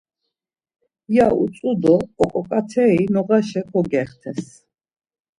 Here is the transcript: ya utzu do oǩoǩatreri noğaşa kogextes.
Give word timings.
ya 1.15 1.27
utzu 1.43 1.71
do 1.81 1.95
oǩoǩatreri 2.23 3.03
noğaşa 3.13 3.61
kogextes. 3.69 4.41